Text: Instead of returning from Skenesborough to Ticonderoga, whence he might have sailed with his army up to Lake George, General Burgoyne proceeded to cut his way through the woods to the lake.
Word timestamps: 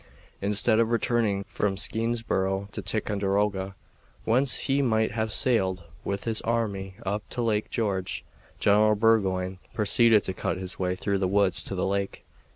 Instead 0.41 0.79
of 0.79 0.89
returning 0.89 1.43
from 1.47 1.77
Skenesborough 1.77 2.69
to 2.71 2.81
Ticonderoga, 2.81 3.75
whence 4.23 4.61
he 4.61 4.81
might 4.81 5.11
have 5.11 5.31
sailed 5.31 5.83
with 6.03 6.23
his 6.23 6.41
army 6.41 6.95
up 7.05 7.21
to 7.29 7.43
Lake 7.43 7.69
George, 7.69 8.25
General 8.59 8.95
Burgoyne 8.95 9.59
proceeded 9.75 10.23
to 10.23 10.33
cut 10.33 10.57
his 10.57 10.79
way 10.79 10.95
through 10.95 11.19
the 11.19 11.27
woods 11.27 11.63
to 11.65 11.75
the 11.75 11.85
lake. 11.85 12.25